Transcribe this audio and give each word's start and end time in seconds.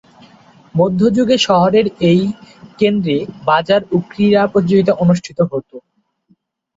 মধ্যযুগে 0.75 1.37
শহরের 1.47 1.85
এই 2.09 2.21
কেন্দ্রে 2.79 3.15
বাজার 3.45 3.81
ও 3.91 4.05
ক্রীড়া 4.09 4.41
প্রতিযোগিতা 4.51 4.93
অনুষ্ঠিত 5.03 5.39
হত। 5.51 5.69